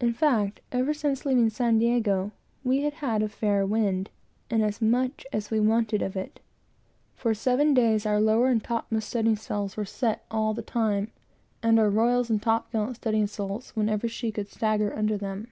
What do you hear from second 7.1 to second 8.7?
For seven days, our lower and